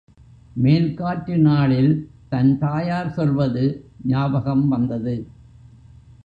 [0.55, 1.91] மேல்காற்று நாளில்
[2.29, 3.65] தன் தாயார் சொல்வது
[4.03, 5.15] ஞாபகம் வந்தது.